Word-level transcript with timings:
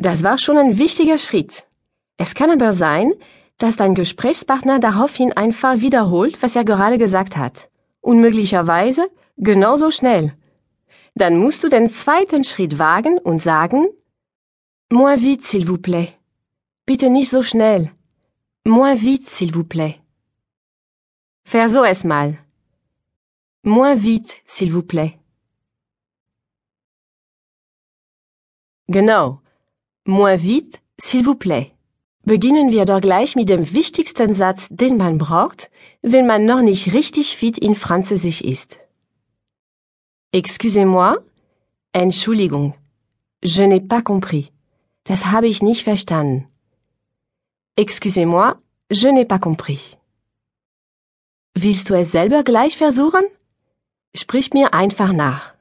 Das 0.00 0.22
war 0.22 0.38
schon 0.38 0.56
ein 0.56 0.78
wichtiger 0.78 1.18
Schritt. 1.18 1.66
Es 2.16 2.34
kann 2.34 2.50
aber 2.50 2.72
sein, 2.72 3.12
dass 3.58 3.76
dein 3.76 3.94
Gesprächspartner 3.94 4.80
daraufhin 4.80 5.34
einfach 5.34 5.80
wiederholt, 5.80 6.42
was 6.42 6.56
er 6.56 6.64
gerade 6.64 6.96
gesagt 6.96 7.36
hat. 7.36 7.68
Und 8.00 8.20
möglicherweise 8.20 9.10
genauso 9.36 9.90
schnell. 9.90 10.32
Dann 11.14 11.36
musst 11.36 11.62
du 11.62 11.68
den 11.68 11.88
zweiten 11.88 12.44
Schritt 12.44 12.78
wagen 12.78 13.18
und 13.18 13.42
sagen, 13.42 13.88
Moins 14.92 15.20
vite, 15.20 15.44
s'il 15.44 15.66
vous 15.66 15.78
plaît. 15.78 16.14
Bitte 16.86 17.10
nicht 17.10 17.30
so 17.30 17.42
schnell. 17.42 17.92
Moins 18.64 18.96
vite, 18.96 19.28
s'il 19.28 19.52
vous 19.52 19.68
plaît. 19.68 20.00
Versuch 21.44 21.86
es 21.86 22.04
mal. 22.04 22.38
Moins 23.62 23.94
vite, 23.94 24.32
s'il 24.46 24.72
vous 24.72 24.82
plaît. 24.82 25.18
Genau. 28.88 29.40
Moins 30.06 30.36
vite, 30.36 30.80
s'il 30.98 31.24
vous 31.24 31.34
plaît. 31.34 31.72
Beginnen 32.24 32.70
wir 32.70 32.84
doch 32.84 33.00
gleich 33.00 33.34
mit 33.34 33.48
dem 33.48 33.72
wichtigsten 33.72 34.34
Satz, 34.34 34.68
den 34.70 34.96
man 34.96 35.18
braucht, 35.18 35.70
wenn 36.02 36.26
man 36.26 36.44
noch 36.44 36.62
nicht 36.62 36.92
richtig 36.92 37.36
fit 37.36 37.58
in 37.58 37.74
Französisch 37.74 38.40
ist. 38.42 38.78
Excusez-moi, 40.32 41.16
Entschuldigung. 41.92 42.74
Je 43.42 43.66
n'ai 43.66 43.80
pas 43.80 44.02
compris. 44.02 44.52
Das 45.04 45.26
habe 45.26 45.48
ich 45.48 45.62
nicht 45.62 45.82
verstanden. 45.82 46.46
Excusez-moi, 47.76 48.54
je 48.90 49.08
n'ai 49.08 49.24
pas 49.24 49.40
compris. 49.40 49.96
Willst 51.54 51.88
du 51.88 51.94
es 51.94 52.12
selber 52.12 52.44
gleich 52.44 52.76
versuchen? 52.76 53.24
Sprich 54.14 54.52
mir 54.52 54.72
einfach 54.72 55.12
nach. 55.12 55.54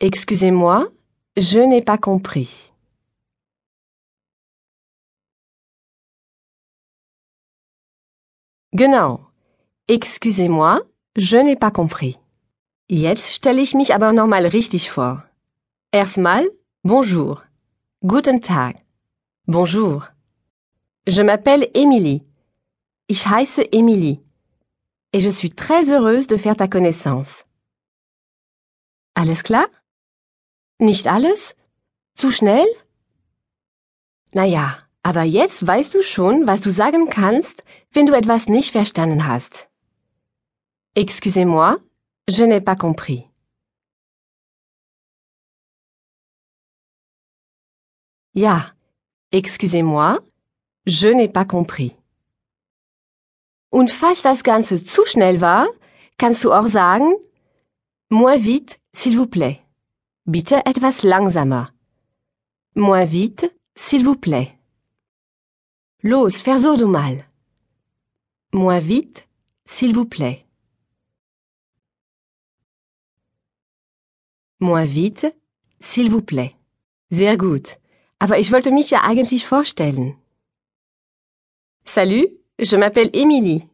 Excusez-moi, 0.00 0.86
je 1.36 1.60
n'ai 1.66 1.80
pas 1.80 1.98
compris. 1.98 2.72
Genau. 8.72 9.20
Excusez-moi, 9.88 10.82
je 11.16 11.38
n'ai 11.38 11.56
pas 11.56 11.70
compris. 11.70 12.18
Jetzt 12.88 13.32
stelle 13.32 13.60
ich 13.60 13.74
mich 13.74 13.94
aber 13.94 14.12
nochmal 14.12 14.46
richtig 14.46 14.90
vor. 14.90 15.24
Erstmal, 15.92 16.50
bonjour. 16.82 17.42
Guten 18.06 18.40
Tag. 18.42 18.76
Bonjour. 19.46 20.08
Je 21.06 21.22
m'appelle 21.22 21.70
Émilie. 21.74 22.22
Ich 23.08 23.26
heiße 23.26 23.62
Émilie. 23.72 24.20
Et 25.12 25.20
je 25.20 25.30
suis 25.30 25.50
très 25.50 25.90
heureuse 25.90 26.26
de 26.26 26.36
faire 26.36 26.56
ta 26.56 26.68
connaissance. 26.68 27.46
Alles 29.14 29.42
klar? 29.42 29.66
Nicht 30.78 31.06
alles? 31.06 31.56
Zu 32.14 32.30
schnell? 32.30 32.66
Naja, 34.34 34.78
aber 35.02 35.22
jetzt 35.22 35.66
weißt 35.66 35.94
du 35.94 36.02
schon, 36.02 36.46
was 36.46 36.60
du 36.60 36.70
sagen 36.70 37.08
kannst, 37.08 37.64
wenn 37.92 38.06
du 38.06 38.14
etwas 38.14 38.48
nicht 38.48 38.72
verstanden 38.72 39.26
hast. 39.26 39.68
Excusez-moi, 40.94 41.76
je 42.28 42.44
n'ai 42.44 42.60
pas 42.60 42.76
compris. 42.76 43.24
Ja, 48.34 48.72
excusez-moi, 49.30 50.18
je 50.84 51.08
n'ai 51.08 51.28
pas 51.28 51.46
compris. 51.46 51.94
Und 53.70 53.90
falls 53.90 54.22
das 54.22 54.42
Ganze 54.42 54.84
zu 54.84 55.04
schnell 55.06 55.40
war, 55.40 55.68
kannst 56.18 56.44
du 56.44 56.52
auch 56.52 56.66
sagen, 56.66 57.14
moins 58.08 58.42
vite, 58.42 58.78
s'il 58.92 59.16
vous 59.16 59.26
plaît. 59.26 59.60
Bitte 60.24 60.66
etwas 60.66 61.02
langsamer. 61.02 61.72
Moins 62.74 63.06
vite, 63.06 63.50
s'il 63.74 64.04
vous 64.04 64.16
plaît. 64.16 64.57
Los, 66.02 66.42
versuch 66.42 66.78
du 66.78 66.86
mal. 66.86 67.24
Moins 68.52 68.78
vite, 68.78 69.26
s'il 69.64 69.94
vous 69.94 70.04
plaît. 70.04 70.46
Moins 74.60 74.84
vite, 74.84 75.26
s'il 75.80 76.08
vous 76.08 76.22
plaît. 76.22 76.54
Sehr 77.10 77.36
gut. 77.36 77.78
Aber 78.20 78.38
ich 78.38 78.52
wollte 78.52 78.70
mich 78.70 78.90
ja 78.90 79.02
eigentlich 79.02 79.44
vorstellen. 79.46 80.16
Salut, 81.84 82.28
je 82.58 82.76
m'appelle 82.76 83.10
Émilie. 83.12 83.68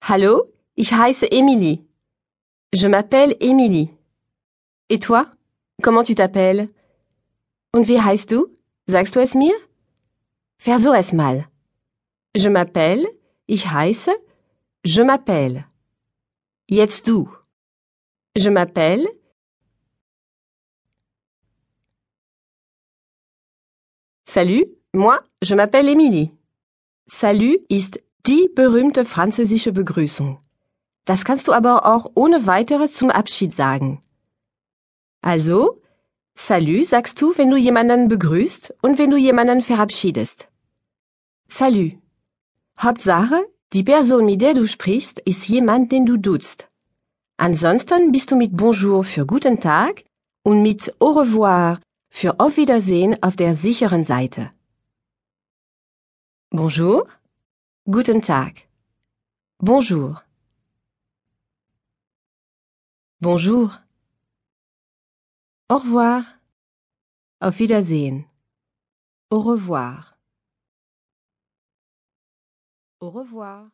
Hallo, 0.00 0.52
ich 0.76 0.92
heiße 0.92 1.26
Émilie. 1.30 1.84
Je 2.72 2.88
m'appelle 2.88 3.36
Émilie. 3.40 3.90
Et 4.88 4.98
toi? 4.98 5.26
Comment 5.82 6.04
tu 6.04 6.14
t'appelles? 6.14 6.68
Und 7.72 7.86
wie 7.86 8.00
heißt 8.00 8.30
du? 8.30 8.48
Sagst 8.86 9.14
du 9.14 9.20
es 9.20 9.34
mir? 9.34 9.54
Versuch 10.58 10.94
es 10.94 11.12
mal. 11.12 11.49
Je 12.34 12.48
m'appelle, 12.48 13.08
ich 13.48 13.72
heiße, 13.72 14.10
je 14.84 15.02
m'appelle. 15.02 15.66
Jetzt 16.68 17.08
du. 17.08 17.28
Je 18.36 18.50
m'appelle. 18.50 19.08
Salut, 24.24 24.66
moi, 24.92 25.18
je 25.42 25.56
m'appelle 25.56 25.88
Émilie. 25.88 26.30
Salut 27.06 27.58
ist 27.68 28.00
die 28.26 28.48
berühmte 28.54 29.04
französische 29.04 29.72
Begrüßung. 29.72 30.38
Das 31.04 31.24
kannst 31.24 31.48
du 31.48 31.52
aber 31.52 31.84
auch 31.84 32.12
ohne 32.14 32.46
weiteres 32.46 32.92
zum 32.92 33.10
Abschied 33.10 33.52
sagen. 33.52 34.04
Also, 35.20 35.82
Salut 36.36 36.86
sagst 36.86 37.20
du, 37.20 37.36
wenn 37.36 37.50
du 37.50 37.56
jemanden 37.56 38.06
begrüßt 38.06 38.74
und 38.82 38.98
wenn 38.98 39.10
du 39.10 39.16
jemanden 39.16 39.62
verabschiedest. 39.62 40.48
Salut. 41.48 41.98
Hauptsache, 42.82 43.46
die 43.74 43.84
Person, 43.84 44.24
mit 44.24 44.40
der 44.40 44.54
du 44.54 44.66
sprichst, 44.66 45.20
ist 45.20 45.46
jemand, 45.48 45.92
den 45.92 46.06
du 46.06 46.16
duzt. 46.16 46.68
Ansonsten 47.36 48.10
bist 48.10 48.30
du 48.30 48.36
mit 48.36 48.56
Bonjour 48.56 49.04
für 49.04 49.26
guten 49.26 49.60
Tag 49.60 50.04
und 50.42 50.62
mit 50.62 50.94
Au 50.98 51.10
revoir 51.12 51.78
für 52.08 52.40
Auf 52.40 52.56
Wiedersehen 52.56 53.22
auf 53.22 53.36
der 53.36 53.54
sicheren 53.54 54.04
Seite. 54.04 54.50
Bonjour. 56.50 57.06
Guten 57.84 58.22
Tag. 58.22 58.62
Bonjour. 59.58 60.22
Bonjour. 63.20 63.78
Au 65.68 65.76
revoir. 65.76 66.24
Auf 67.40 67.58
Wiedersehen. 67.58 68.24
Au 69.30 69.40
revoir. 69.40 70.19
Au 73.00 73.10
revoir. 73.10 73.68